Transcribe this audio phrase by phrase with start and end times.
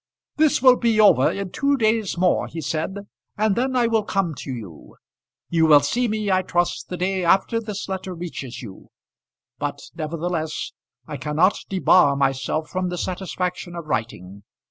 [0.37, 3.01] "This will be over in two days more," he said,
[3.37, 4.95] "and then I will come to you.
[5.51, 8.89] You will see me, I trust, the day after this letter reaches you;
[9.59, 10.73] but nevertheless
[11.05, 14.41] I cannot debar myself from the satisfaction of writing.